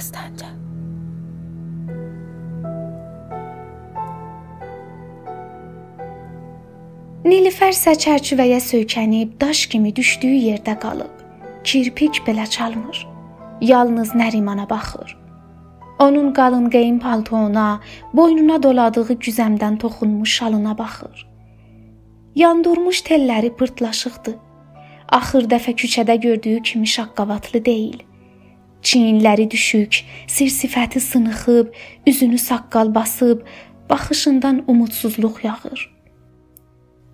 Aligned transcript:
Dastanca. 0.00 0.48
Nilüfər 7.28 7.74
isə 7.74 7.92
çərçivəyə 8.00 8.62
söykənib 8.64 9.34
daş 9.42 9.66
kimi 9.72 9.92
düşdüyü 9.96 10.38
yerdə 10.46 10.78
qalıb. 10.80 11.12
Kirpik 11.68 12.22
belə 12.24 12.48
çalmır. 12.48 13.04
Yalnız 13.60 14.14
Nərimana 14.16 14.64
baxır. 14.70 15.18
Onun 15.98 16.32
qalın 16.32 16.70
geyim 16.70 16.98
paltona, 16.98 17.80
boynuna 18.16 18.62
doladığı 18.62 19.12
güzəmdən 19.12 19.78
toxunmuş 19.78 20.38
şalına 20.40 20.78
baxır. 20.78 21.26
Yandurmuş 22.34 23.02
telləri 23.04 23.52
pırtlaşıqdır. 23.56 24.38
Axır 25.12 25.50
dəfə 25.52 25.76
küçədə 25.82 26.16
gördüyü 26.20 26.62
kimi 26.62 26.86
şaqqavatlı 26.86 27.64
deyil. 27.64 28.00
Çiyinləri 28.82 29.50
düşük, 29.50 30.04
sir 30.26 30.48
sifəti 30.48 31.00
sınıxıb, 31.00 31.66
üzünü 32.06 32.38
saqqal 32.38 32.94
basıb, 32.94 33.40
baxışından 33.90 34.64
umudsuzluq 34.66 35.44
yağır. 35.44 35.80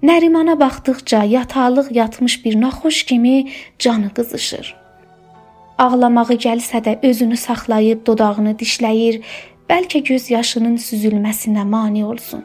Nərimana 0.02 0.60
baxdıqca 0.60 1.22
yataqlıq 1.24 1.88
yatmış 1.90 2.44
bir 2.44 2.60
naxoş 2.60 3.02
kimi 3.02 3.48
canı 3.78 4.10
qızışır. 4.14 4.76
Ağlamağı 5.78 6.36
gəlsə 6.46 6.78
də 6.86 6.92
özünü 7.08 7.36
saxlayıb 7.36 8.06
dodağını 8.06 8.54
dişləyir, 8.60 9.22
bəlkə 9.68 10.04
göz 10.10 10.30
yaşının 10.30 10.76
süzülməsinə 10.86 11.64
mane 11.64 12.04
olsun. 12.04 12.44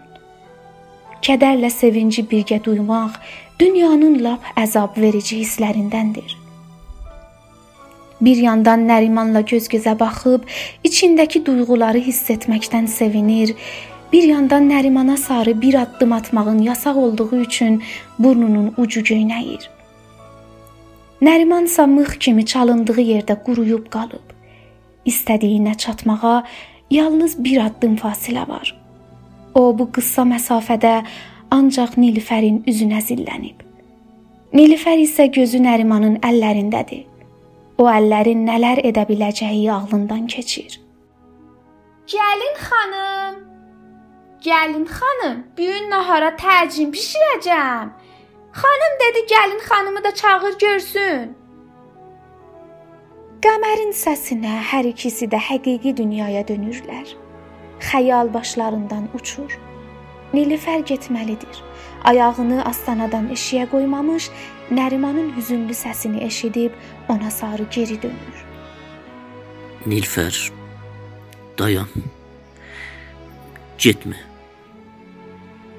Kədərlə 1.22 1.70
sevinci 1.70 2.24
birgə 2.32 2.58
duymaq 2.66 3.20
dünyanın 3.60 4.24
lap 4.24 4.54
əzab 4.58 4.98
verici 4.98 5.44
hisslərindəndir. 5.44 6.41
Bir 8.22 8.38
yandan 8.38 8.88
Nərimanla 8.88 9.42
göz-gözə 9.42 10.00
baxıb 10.00 10.46
içindəki 10.84 11.46
duyğuları 11.46 12.04
hiss 12.06 12.30
etməkdən 12.30 12.88
sevinir, 12.88 13.56
Bir 14.14 14.24
yandan 14.24 14.70
Nərimana 14.70 15.18
sarı 15.18 15.62
bir 15.62 15.74
addım 15.74 16.12
atmağın 16.12 16.60
yasaq 16.60 16.98
olduğu 16.98 17.36
üçün 17.36 17.84
burnunun 18.20 18.74
ucu 18.78 19.02
göynəyir. 19.02 19.70
Nəriman 21.22 21.70
isə 21.70 21.86
mıx 21.88 22.18
kimi 22.20 22.46
çalındığı 22.46 23.02
yerdə 23.02 23.38
quruyub 23.46 23.88
qalıb. 23.94 24.36
İstədiyinə 25.06 25.78
çatmağa 25.78 26.44
yalnız 26.92 27.44
bir 27.44 27.66
addım 27.66 27.96
fasilə 27.96 28.48
var. 28.50 28.76
O 29.56 29.80
bu 29.80 29.88
qısa 29.92 30.28
məsafədə 30.28 31.04
ancaq 31.52 31.96
Nilüfərin 31.98 32.64
üzünə 32.68 33.00
zillənib. 33.08 33.64
Nilüfər 34.54 35.00
isə 35.08 35.32
gözü 35.32 35.64
Nərimanın 35.64 36.20
əllərindədir. 36.20 37.11
O 37.78 37.88
əllərin 37.90 38.44
nələr 38.48 38.84
edə 38.90 39.06
biləcəyi 39.10 39.70
ağlından 39.72 40.28
keçir. 40.28 40.80
Gəlin 42.12 42.56
xanım, 42.66 43.40
Gəlin 44.42 44.86
xanım, 44.86 45.44
bu 45.58 45.62
gün 45.62 45.90
nahara 45.90 46.30
təcin 46.44 46.90
bişirəcəm. 46.94 47.88
Xanım 48.62 48.94
dedi 49.04 49.22
gəlin 49.34 49.62
xanımı 49.70 50.04
da 50.04 50.12
çağır 50.22 50.54
görsün. 50.64 51.28
Qəmərin 53.46 53.94
səsinə 54.04 54.56
hər 54.72 54.90
ikisi 54.94 55.30
də 55.34 55.40
həqiqi 55.50 55.94
dünyaya 55.98 56.42
dönürlər. 56.50 57.14
Xəyal 57.90 58.34
başlarından 58.34 59.06
uçur. 59.14 59.60
Nilüfər 60.34 60.86
getməlidir. 60.88 61.60
Ayağını 62.08 62.64
astanadan 62.66 63.28
eşiyə 63.36 63.68
qoymamış, 63.70 64.30
Nərimanın 64.72 65.34
hüzünlü 65.36 65.76
səsini 65.76 66.24
eşidib 66.24 66.72
ona 67.10 67.32
sarı 67.32 67.68
geri 67.72 68.02
dönür. 68.02 68.46
Nilfər, 69.86 70.38
dayan. 71.60 71.90
Getmə. 73.78 74.18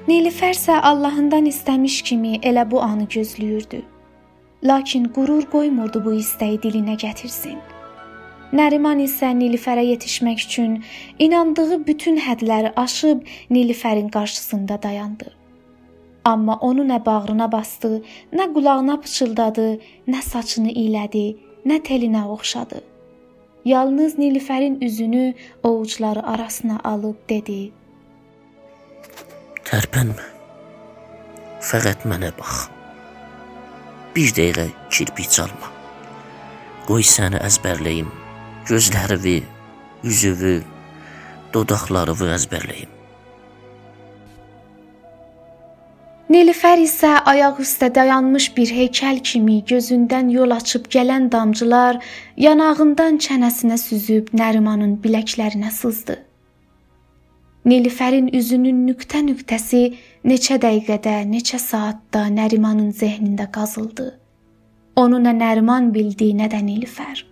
Nilüfər 0.08 0.52
isə 0.52 0.80
Allahından 0.82 1.46
istəmiş 1.46 2.02
kimi 2.02 2.36
elə 2.42 2.68
bu 2.70 2.82
anı 2.82 3.08
gözləyirdi. 3.16 3.82
Lakin 4.64 5.04
qürur 5.14 5.46
qoymurdu 5.50 6.04
bu 6.04 6.12
istəyi 6.18 6.58
dilinə 6.62 6.98
gətirsin. 6.98 7.58
Nəriman 8.52 9.00
isə 9.00 9.30
Nilüfərə 9.32 9.80
yetişmək 9.86 10.42
üçün 10.44 10.72
inandığı 11.18 11.78
bütün 11.86 12.18
hədləri 12.20 12.74
aşıb 12.76 13.22
Nilüfərin 13.50 14.10
qarşısında 14.12 14.76
dayandı. 14.82 15.32
Amma 16.24 16.58
onu 16.60 16.84
nə 16.84 16.98
bağrına 17.06 17.48
bastı, 17.52 18.02
nə 18.32 18.52
qulağına 18.54 18.98
pıçıldadı, 19.00 19.68
nə 20.08 20.20
saçını 20.22 20.68
iylədi, 20.68 21.24
nə 21.66 21.80
telinə 21.80 22.26
oxşadı. 22.28 22.82
Yalnız 23.64 24.18
Nilüfərin 24.18 24.84
üzünü 24.84 25.34
ovucuları 25.62 26.26
arasına 26.26 26.80
alıb 26.84 27.16
dedi: 27.28 27.72
Tərpənmə. 29.64 30.28
Fəqət 31.62 32.04
mənə 32.04 32.34
bax. 32.38 32.66
Bir 34.12 34.34
dəqiqə 34.36 34.68
kirpi 34.90 35.24
çalma. 35.24 35.70
Qoy 36.84 37.06
səni 37.06 37.40
əzbərləyim. 37.40 38.21
Gözlərimi, 38.62 39.40
üzümü, 40.06 40.56
dodaqlarımı 41.54 42.28
əzbərləyim. 42.36 42.90
Nilüfər 46.32 46.78
isə 46.80 47.10
ayaq 47.28 47.58
üstə 47.64 47.88
dayanmış 47.92 48.46
bir 48.56 48.70
heykəl 48.72 49.18
kimi 49.30 49.56
gözündən 49.68 50.30
yol 50.32 50.54
açıb 50.54 50.86
gələn 50.94 51.26
damcılar 51.32 51.98
yanağından 52.44 53.18
çənəsinə 53.26 53.80
süzüb 53.82 54.30
Nərimanın 54.40 54.94
biləklərinə 55.02 55.72
sızdı. 55.80 56.16
Nilüfərin 57.66 58.30
üzünün 58.38 58.86
nöqtə-nöqtəsi 58.86 59.82
neçə 60.24 60.60
dəqiqədə, 60.62 61.18
neçə 61.34 61.58
saatda 61.58 62.24
Nərimanın 62.38 62.94
zehnində 63.02 63.50
qazıldı. 63.58 64.08
Onu 64.96 65.20
nə 65.26 65.34
Nəriman 65.42 65.92
bildi, 65.94 66.30
nə 66.38 66.48
də 66.54 66.62
Nilüfər. 66.62 67.31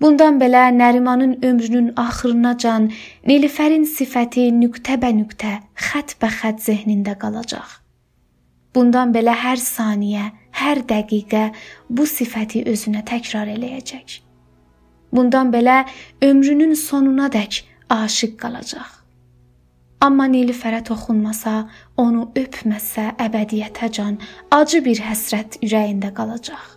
Bundan 0.00 0.40
belə 0.40 0.68
Nərimanın 0.76 1.38
ömrünün 1.42 1.92
axırınacan 1.96 2.90
Nilüfərin 3.28 3.86
sifəti 3.88 4.50
nöqtə-bə-nöqtə, 4.52 5.52
xətt-bə-xətt 5.88 6.60
zehnində 6.66 7.14
qalacaq. 7.22 7.80
Bundan 8.76 9.14
belə 9.16 9.32
hər 9.32 9.56
saniyə, 9.56 10.26
hər 10.60 10.82
dəqiqə 10.90 11.46
bu 11.88 12.04
sifəti 12.04 12.66
özünə 12.68 13.00
təkrar 13.08 13.48
eləyəcək. 13.54 14.20
Bundan 15.16 15.48
belə 15.54 15.78
ömrünün 16.20 16.76
sonunadək 16.76 17.62
aşiq 17.88 18.36
qalacaq. 18.42 18.92
Amma 20.04 20.26
Nilüfərə 20.28 20.82
toxunmasa, 20.84 21.70
onu 21.96 22.28
öpməsə, 22.36 23.14
əbədiyyətəcan 23.16 24.20
acı 24.52 24.84
bir 24.84 25.00
həsrət 25.08 25.56
ürəyində 25.64 26.12
qalacaq. 26.12 26.76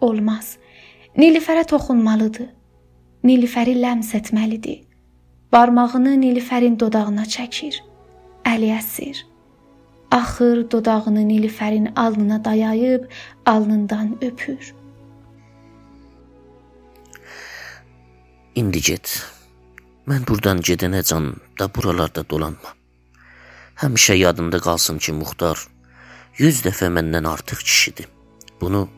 Olmaz. 0.00 0.56
Nilüfərə 1.14 1.62
toxunmalıdır. 1.70 2.48
Nilüfəri 3.22 3.76
ləms 3.78 4.08
etməlidir. 4.18 4.80
Barmağını 5.54 6.16
Nilüfərin 6.18 6.74
dodağına 6.80 7.22
çəkir. 7.30 7.76
Əli 8.50 8.72
əsir. 8.74 9.20
Axır 10.10 10.64
dodağını 10.70 11.22
Nilüfərin 11.28 11.92
alnına 11.94 12.44
dayayıb 12.44 13.04
alnından 13.46 14.18
öpür. 14.22 14.74
İndi 18.54 18.82
get. 18.82 19.14
Mən 20.10 20.26
burdan 20.26 20.64
gedənəcən 20.66 21.30
də 21.60 21.70
buralarda 21.76 22.26
dolanma. 22.30 22.74
Həmişə 23.78 24.18
yadında 24.18 24.58
qalsın 24.58 24.98
ki, 24.98 25.14
Muxtar 25.22 25.62
100 26.42 26.66
dəfə 26.66 26.90
məndən 26.90 27.30
artıq 27.30 27.62
kişidir. 27.62 28.10
Bunu 28.60 28.88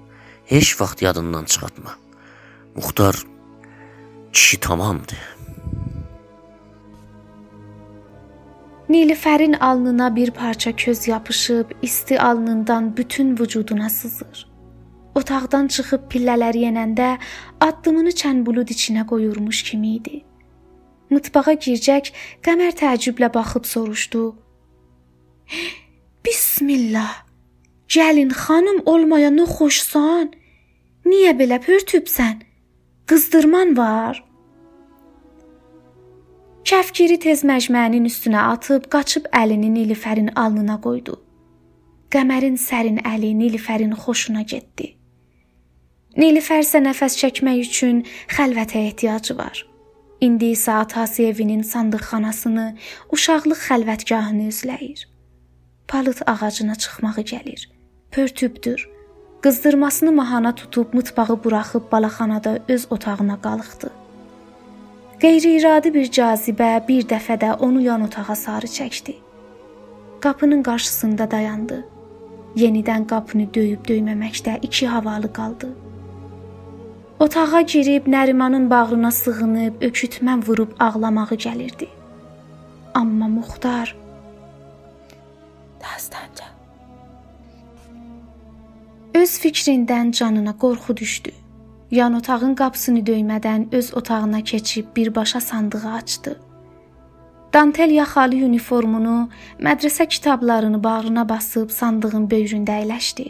heç 0.46 0.80
vaxt 0.80 1.02
yadından 1.02 1.44
çıxartma. 1.44 2.05
Muxtar 2.76 3.16
kişi 4.32 4.60
tamamdır. 4.60 5.36
Nilüfərin 8.88 9.58
alnına 9.58 10.16
bir 10.16 10.30
parça 10.30 10.76
köz 10.76 11.08
yapışıb, 11.08 11.70
isti 11.82 12.20
alnından 12.20 12.96
bütün 12.96 13.38
vücuduna 13.38 13.88
sızır. 13.90 14.48
Otaqdan 15.14 15.66
çıxıb 15.66 16.02
pillələri 16.12 16.60
yenəndə 16.68 17.16
addımını 17.60 18.12
çənbulud 18.20 18.68
içinə 18.74 19.06
qoyurmuş 19.06 19.62
kimi 19.62 19.94
idi. 19.96 20.24
Mutfağa 21.10 21.54
girəcək, 21.56 22.12
Qəmər 22.44 22.76
təəccüblə 22.80 23.32
baxıb 23.34 23.64
soruşdu. 23.64 24.36
Bismillah. 26.24 27.24
Gəlin 27.88 28.30
xanım 28.42 28.82
olmaya 28.84 29.30
nə 29.32 29.46
xoşsan? 29.56 30.28
Niyə 31.06 31.32
belə 31.40 31.58
pörtübsən? 31.66 32.36
Qızdırman 33.06 33.76
var. 33.76 34.24
Kəfkiri 36.66 37.20
tez 37.22 37.44
məcmənin 37.46 38.08
üstünə 38.08 38.40
atıb 38.54 38.88
qaçıb 38.90 39.28
əlini 39.40 39.68
Nilüfərin 39.74 40.32
alnına 40.42 40.80
qoydu. 40.82 41.14
Qəmərin 42.10 42.56
sərin 42.58 42.98
əli 43.06 43.30
Nilüfərin 43.42 43.92
xoşuna 44.02 44.42
getdi. 44.52 44.88
Nilüfər 46.18 46.64
isə 46.64 46.80
nəfəs 46.82 47.14
çəkmək 47.20 47.62
üçün 47.68 48.02
xəlvətə 48.34 48.82
ehtiyacı 48.88 49.38
var. 49.38 49.62
İndi 50.20 50.50
isə 50.56 50.80
atası 50.82 51.28
evinin 51.30 51.62
sandıqxanasını, 51.62 52.66
uşaqlıq 53.14 53.62
xəlvətgahını 53.68 54.50
üzləyir. 54.50 55.06
Palıt 55.86 56.26
ağacına 56.26 56.74
çıxmağı 56.74 57.22
gəlir. 57.32 57.70
Pörtübdür. 58.10 58.95
Qızdırmasını 59.40 60.12
mahana 60.12 60.54
tutub 60.54 60.94
mutfağı 60.94 61.44
buraxıb 61.44 61.92
balaxanada 61.92 62.58
öz 62.68 62.86
otağına 62.90 63.38
qalıqdı. 63.42 63.90
Qeyri-iradi 65.20 65.94
bir 65.94 66.06
cazibə 66.16 66.70
bir 66.88 67.04
dəfə 67.12 67.36
də 67.40 67.54
onu 67.66 67.80
yan 67.80 68.02
otağa 68.02 68.34
sarı 68.36 68.66
çəkdi. 68.66 69.14
Qapının 70.20 70.62
qarşısında 70.62 71.30
dayandı. 71.30 71.84
Yenidən 72.56 73.06
qapını 73.06 73.46
döyüb 73.54 73.84
döyməməkdə 73.88 74.58
iki 74.62 74.86
havalı 74.86 75.32
qaldı. 75.32 75.68
Otağa 77.20 77.60
girib 77.60 78.06
Nərimanın 78.06 78.70
bağrına 78.70 79.10
sığınıb 79.10 79.82
ökütmən 79.82 80.46
vurub 80.46 80.72
ağlamağı 80.78 81.36
gəlirdi. 81.46 81.88
Amma 82.94 83.28
Muxtar 83.28 83.96
öz 89.16 89.32
fikrindən 89.42 90.12
canına 90.12 90.52
qorxu 90.58 90.96
düşdü. 90.96 91.30
Yan 91.90 92.14
otağın 92.14 92.54
qapısını 92.54 93.00
döymədən 93.08 93.68
öz 93.72 93.94
otağına 93.94 94.40
keçib 94.44 94.86
birbaşa 94.96 95.40
sandığı 95.40 95.88
açdı. 95.88 96.40
Dantel 97.54 97.90
yaxalı 97.90 98.42
uniformunu, 98.48 99.28
mədrəsə 99.60 100.08
kitablarını 100.08 100.82
bağrına 100.84 101.28
basıb 101.28 101.70
sandığın 101.70 102.26
böyründə 102.32 102.76
əyləşdi. 102.82 103.26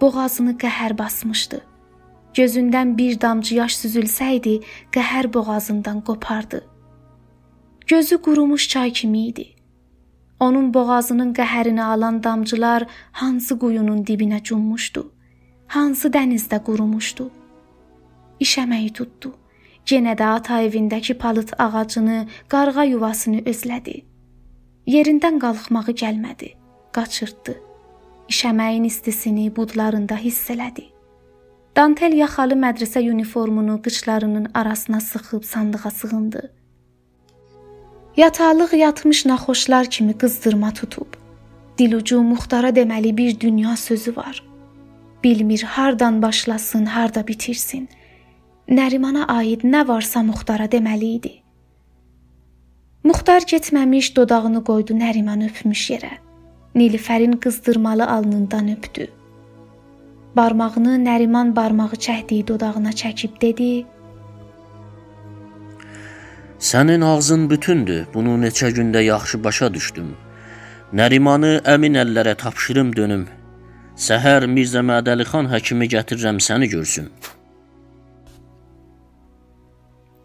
Boğazını 0.00 0.54
qəhər 0.62 0.98
basmışdı. 0.98 1.60
Gözündən 2.34 2.96
bir 2.98 3.20
damcı 3.20 3.54
yaş 3.54 3.76
süzülsəydi, 3.82 4.62
qəhər 4.92 5.32
boğazından 5.34 6.00
qopardı. 6.00 6.64
Gözü 7.86 8.22
qurumuş 8.22 8.68
çay 8.68 8.92
kimi 8.92 9.26
idi. 9.26 9.57
Onun 10.40 10.74
boğazının 10.74 11.32
qəhərini 11.34 11.82
alan 11.82 12.22
damcılar 12.24 12.86
hansı 13.12 13.58
quyunun 13.58 14.04
dibinə 14.04 14.42
cummuşdu, 14.42 15.12
hansı 15.66 16.08
dənizdə 16.08 16.62
qurumuşdu 16.64 17.30
işəməyi 18.40 18.92
tutdu. 18.94 19.32
Yenə 19.88 20.14
də 20.18 20.26
ata 20.36 20.60
evindəki 20.66 21.14
palıt 21.18 21.54
ağacını, 21.58 22.26
qarğa 22.52 22.84
yuvasını 22.92 23.40
özlədi. 23.50 24.02
Yerindən 24.86 25.38
qalxmağı 25.40 25.94
gəlmədi, 26.02 26.52
qaçırtdı. 26.92 27.56
İşəməyin 28.28 28.84
istisini 28.84 29.48
budlarında 29.56 30.16
hiss 30.16 30.50
elədi. 30.52 30.84
Dantel 31.76 32.18
yaxalı 32.18 32.58
mədrəsə 32.58 33.00
uniformunu 33.10 33.78
qıçlarının 33.82 34.50
arasına 34.54 35.00
sıxıb 35.00 35.44
sandığa 35.44 35.90
sığındı. 35.90 36.42
Yataqlıq 38.16 38.72
yatmış 38.76 39.26
naxoşlar 39.26 39.86
kimi 39.90 40.18
qızdırma 40.18 40.70
tutub. 40.70 41.06
Dilucu 41.78 42.22
muxtara 42.22 42.68
deməli 42.68 43.16
bir 43.16 43.40
dünya 43.40 43.76
sözü 43.76 44.16
var. 44.16 44.42
Bilmir 45.24 45.62
hardan 45.62 46.22
başlasın, 46.22 46.86
harda 46.86 47.26
bitirsin. 47.26 47.88
Nərimana 48.68 49.24
aid 49.32 49.62
nə 49.64 49.88
varsa 49.88 50.22
Muxtara 50.22 50.66
deməli 50.68 51.06
idi. 51.18 51.30
Muxtar 53.04 53.46
getməmiş 53.52 54.16
dodağını 54.16 54.60
qoydu 54.64 54.96
Nəriman 54.98 55.44
öpmüş 55.46 55.84
yerə. 55.90 56.10
Nilüfərin 56.74 57.38
qızdırmalı 57.40 58.06
alnından 58.06 58.68
öpdü. 58.68 59.06
Barmağını 60.36 60.98
Nəriman 61.04 61.56
barmağı 61.56 61.96
çəkdiyi 62.06 62.48
dodağına 62.48 62.90
çəkib 62.90 63.40
dedi: 63.40 63.86
Sənin 66.58 67.00
ağzın 67.00 67.50
bütündür. 67.50 68.06
Bunu 68.14 68.34
neçə 68.44 68.70
gündə 68.74 69.02
yaxşı 69.02 69.44
başa 69.44 69.74
düşdüm. 69.74 70.16
Nərimanı 70.92 71.52
əmin 71.74 71.94
əllərə 72.02 72.34
tapşırım 72.34 72.90
dönüm. 72.96 73.28
Səhər 73.96 74.46
Mirzə 74.50 74.82
Mədəli 74.90 75.26
xan 75.30 75.50
həkimi 75.52 75.86
gətirirəm 75.94 76.42
səni 76.42 76.66
görsün. 76.74 77.08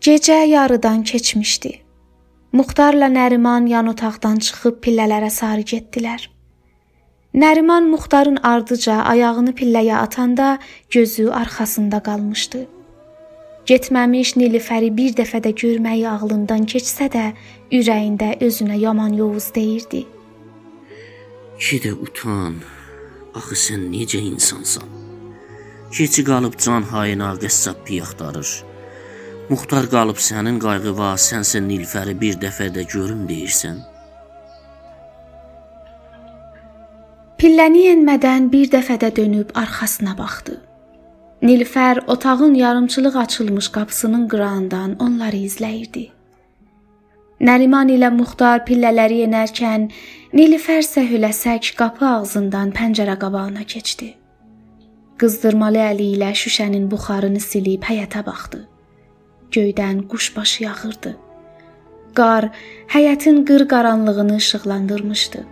Gecə 0.02 0.40
yarıdan 0.48 1.04
keçmişdi. 1.04 1.72
Muxtarla 2.54 3.08
Nəriman 3.14 3.70
yan 3.70 3.88
otaqdan 3.94 4.38
çıxıb 4.46 4.82
pillələrə 4.84 5.30
sarı 5.30 5.62
getdilər. 5.62 6.30
Nəriman 7.34 7.90
Muxtarın 7.90 8.40
ardıca 8.44 9.02
ayağını 9.14 9.54
pilləyə 9.60 9.96
atanda 9.96 10.58
gözü 10.90 11.30
arxasında 11.30 12.00
qalmışdı. 12.00 12.68
Getməmiş 13.64 14.34
Nilüfəri 14.36 14.90
bir 14.92 15.14
dəfə 15.16 15.40
də 15.44 15.54
görməyi 15.56 16.04
ağlından 16.10 16.66
keçsə 16.68 17.06
də, 17.14 17.30
ürəyində 17.72 18.34
özünə 18.44 18.76
yaman 18.76 19.14
yovuz 19.16 19.54
deyirdi. 19.56 20.02
Ki 21.60 21.80
də 21.86 21.94
utan. 21.96 22.58
Axı 23.34 23.56
sən 23.62 23.86
necə 23.94 24.20
insansan? 24.20 24.90
Keçi 25.96 26.26
qalıb 26.28 26.58
can 26.60 26.84
hayına 26.92 27.32
qəssab 27.40 27.80
piy 27.88 28.02
axtarır. 28.04 28.52
Muxtar 29.50 29.88
qalıb 29.96 30.20
sənin 30.28 30.60
qayğı 30.60 30.94
var, 31.00 31.16
sənsə 31.30 31.64
Nilfəri 31.64 32.18
bir 32.20 32.36
dəfə 32.44 32.68
də 32.76 32.84
görüm 32.94 33.24
deyirsən. 33.32 33.80
Pilləni 37.40 37.88
enmədən 37.96 38.52
bir 38.52 38.68
dəfə 38.76 39.00
də 39.00 39.16
dönüb 39.16 39.56
arxasına 39.56 40.18
baxdı. 40.20 40.60
Nilfər 41.44 42.00
otağın 42.08 42.54
yarımçılıq 42.54 43.16
açılmış 43.18 43.68
qapısının 43.68 44.28
qırağından 44.28 44.96
onları 45.00 45.36
izləyirdi. 45.36 46.04
Nəriman 47.44 47.90
ilə 47.92 48.08
Muxtar 48.16 48.62
pillələri 48.68 49.18
enərkən 49.26 49.90
Nilfər 50.40 50.80
səhüləsək 50.88 51.74
qapı 51.76 52.06
ağzından 52.08 52.72
pəncərə 52.78 53.18
qabağına 53.24 53.66
keçdi. 53.74 54.14
Qızdırmalı 55.20 55.82
əli 55.90 56.08
ilə 56.16 56.32
şüşənin 56.44 56.86
buxarını 56.94 57.44
silib 57.44 57.84
həyətə 57.90 58.24
baxdı. 58.26 58.62
Göydən 59.52 60.06
quşbaşı 60.08 60.64
yağırdı. 60.64 61.14
Qar 62.16 62.50
həyətin 62.96 63.44
qır 63.50 63.68
qaranlığını 63.68 64.38
işıqlandırmışdı. 64.38 65.44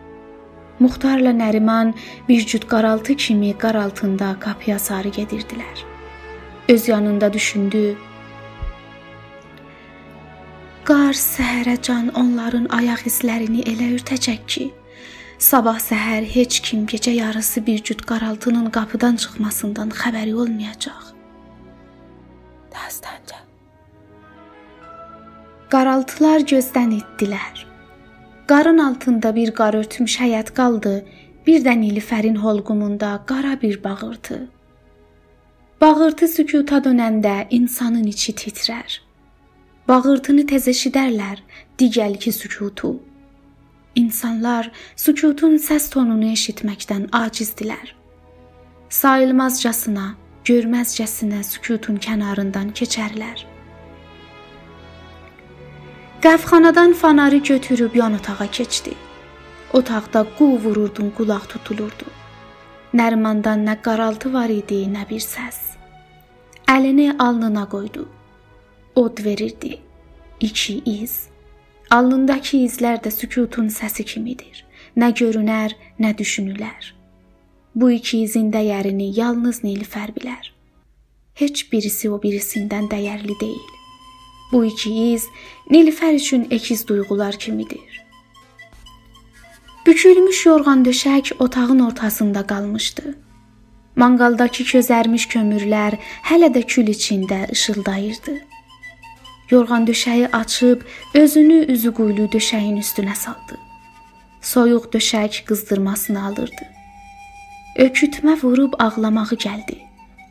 Muxtarla 0.82 1.30
Nəriman 1.30 1.94
bir 2.30 2.46
cüt 2.46 2.68
qaraltı 2.68 3.16
kimi 3.16 3.58
qar 3.58 3.76
altında 3.76 4.36
qapıya 4.40 4.80
sarı 4.80 5.08
gedirdilər. 5.08 5.90
Öz 6.70 6.88
yanında 6.88 7.34
düşündü. 7.34 7.96
Qar 10.84 11.13
səhərəcan 11.13 12.12
onların 12.18 12.68
ayaq 12.74 13.03
izlərini 13.10 13.62
elə 13.70 13.91
ürtəcək 13.98 14.46
ki, 14.48 14.63
sabah 15.38 15.77
səhər 15.80 16.25
heç 16.36 16.60
kim 16.65 16.86
gecə 16.89 17.13
yarısı 17.15 17.65
bir 17.65 17.84
cüt 17.84 18.01
qaraltının 18.10 18.70
qapıdan 18.70 19.15
çıxmasından 19.15 19.89
xəbəri 19.89 20.34
olmayacaq. 20.34 21.12
Dastanca 22.74 23.41
Qaraltılar 25.72 26.41
gözdən 26.53 26.98
etdilər. 27.00 27.65
Qarın 28.48 28.77
altında 28.77 29.36
bir 29.36 29.53
qar 29.56 29.77
örtmüş 29.80 30.18
həyət 30.20 30.50
qaldı. 30.58 30.96
Birdən 31.48 31.80
Nilüfərin 31.86 32.36
holqumunda 32.36 33.20
qara 33.25 33.62
bir 33.62 33.84
bağırtı. 33.84 34.48
Bağırtı 35.82 36.28
sükuta 36.28 36.78
dönəndə 36.86 37.48
insanın 37.50 38.04
içi 38.04 38.36
titrər. 38.38 39.00
Bağırtını 39.88 40.44
tez 40.52 40.68
eşidərlər, 40.70 41.40
digəl 41.80 42.20
ki 42.22 42.32
sükutu. 42.32 42.92
İnsanlar 43.96 44.70
sükutun 44.96 45.58
səs 45.58 45.90
tonunu 45.90 46.30
eşitməkdən 46.36 47.10
acizdilər. 47.24 47.96
Sayılmazcasına, 49.00 50.06
görməzcəsinə 50.46 51.42
sükutun 51.50 51.98
kənarından 51.98 52.70
keçərlər. 52.78 53.42
Qəfxanadan 56.22 56.94
fanarı 56.94 57.42
götürüb 57.54 57.96
yan 57.96 58.22
otağa 58.22 58.52
keçdi. 58.52 58.94
Otaqda 59.74 60.28
qu 60.38 60.56
vururdun, 60.64 61.14
qulaq 61.18 61.50
tutulurdu. 61.50 62.21
Nərmandan 62.91 63.62
nə 63.63 63.77
qaraltı 63.79 64.33
var 64.33 64.51
idi, 64.51 64.81
nə 64.91 65.05
bir 65.07 65.24
səs. 65.24 65.60
Əlini 66.67 67.13
alnına 67.24 67.63
qoydu. 67.71 68.03
Od 69.00 69.21
verirdi. 69.24 69.77
İki 70.39 70.81
iz. 70.86 71.13
Alnındakı 71.89 72.57
izlər 72.67 73.00
də 73.05 73.12
sükutun 73.15 73.69
səsi 73.71 74.03
kimidir. 74.03 74.65
Nə 75.00 75.13
görünər, 75.15 75.77
nə 76.03 76.12
düşünülər. 76.19 76.91
Bu 77.75 77.93
iki 77.95 78.25
izin 78.25 78.51
dəyərini 78.51 79.07
yalnız 79.15 79.63
Nilüfər 79.63 80.12
bilər. 80.17 80.51
Heç 81.39 81.63
birisi 81.71 82.12
o 82.12 82.19
birisindən 82.19 82.91
dəyərli 82.91 83.39
deyil. 83.39 83.74
Bu 84.51 84.65
iki 84.67 84.91
iz 85.13 85.31
Nilüfər 85.71 86.19
üçün 86.19 86.50
əkiz 86.51 86.83
duyğular 86.88 87.39
kimidir. 87.39 88.03
Bükülmüş 89.86 90.46
yorğan 90.46 90.86
döşək 90.86 91.34
otağın 91.40 91.80
ortasında 91.80 92.48
qalmışdı. 92.48 93.16
Manqaldakı 93.96 94.64
közərmiş 94.72 95.26
kömürlər 95.34 95.96
hələ 96.30 96.50
də 96.54 96.62
kül 96.74 96.92
içində 96.94 97.40
işıldayırdı. 97.52 98.36
Yorğan 99.50 99.88
döşəyi 99.88 100.28
açıb 100.32 100.82
özünü 101.14 101.66
üzü 101.74 101.94
quyulu 101.94 102.28
döşəyin 102.36 102.78
üstünə 102.84 103.16
saldı. 103.16 103.58
Soyuq 104.42 104.86
döşək 104.94 105.42
qızdırmasını 105.50 106.26
alırdı. 106.26 106.66
Ökütmə 107.78 108.38
vurub 108.44 108.78
ağlamağı 108.80 109.40
gəldi. 109.48 109.80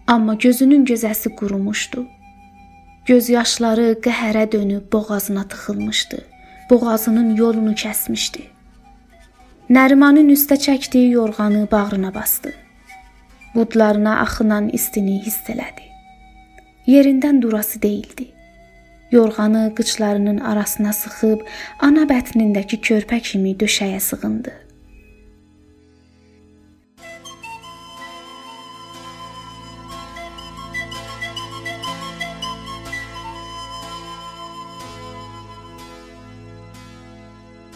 Amma 0.07 0.35
gözünün 0.35 0.87
gözəsi 0.87 1.35
qurumuşdu. 1.35 2.07
Göz 3.07 3.29
yaşları 3.31 3.99
qəhərə 4.07 4.53
dönüb 4.53 4.93
boğazına 4.93 5.49
tıxılmışdı. 5.49 6.25
Boğazının 6.71 7.37
yolunu 7.37 7.73
kəsmişdi. 7.73 8.60
Nərimanın 9.71 10.33
üstə 10.35 10.57
çəkdiyi 10.59 11.11
yorğanı 11.13 11.69
bağrına 11.73 12.15
basdı. 12.15 12.51
Budlarına 13.55 14.21
axınan 14.21 14.69
istini 14.69 15.21
hiss 15.27 15.51
elədi. 15.53 15.85
Yerindən 16.87 17.43
durası 17.43 17.83
değildi. 17.83 18.27
Yorğanı 19.13 19.73
qıçlarının 19.77 20.39
arasına 20.39 20.93
sıxıb 20.93 21.45
ana 21.79 22.03
bətnindəki 22.11 22.81
körpə 22.89 23.21
kimi 23.21 23.53
döşəyə 23.61 24.01
sığındı. 24.01 24.53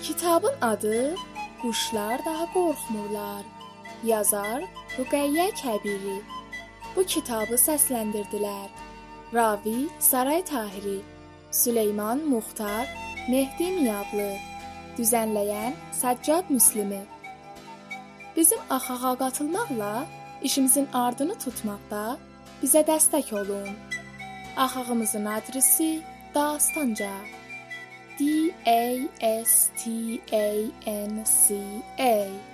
Kitabın 0.02 0.54
adı 0.60 1.14
Quşlar 1.64 2.24
daha 2.24 2.44
qorxmurlar. 2.52 3.44
Yazar 4.04 4.64
Ruqəyyə 4.98 5.46
Kəbiri. 5.60 6.16
Bu 6.96 7.02
kitabı 7.12 7.56
səsləndirdilər. 7.62 8.66
Ravi 9.34 9.88
Saray 10.08 10.42
Tahiri, 10.50 10.98
Süleyman 11.60 12.18
Muxtar, 12.32 12.84
Mehdi 13.30 13.68
Miyablı. 13.78 14.26
Düzənləyən 14.98 15.72
Səccad 16.00 16.50
Müslimi. 16.56 17.00
Bizim 18.36 18.60
axağa 18.70 19.14
qatılmaqla 19.22 19.94
işimizin 20.42 20.88
ardını 20.92 21.38
tutmaqda 21.44 22.02
bizə 22.62 22.82
dəstək 22.90 23.32
olun. 23.40 23.72
Axağımızın 24.56 25.24
adresi 25.24 26.02
Dastanca. 26.34 27.14
D 28.16 28.54
A 28.66 29.08
S 29.20 29.70
T 29.76 30.20
A 30.32 30.70
N 30.86 31.24
C 31.26 31.82
A 31.98 32.53